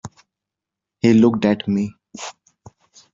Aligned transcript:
He 0.99 1.13
looked 1.13 1.45
at 1.45 1.67
me. 1.67 1.93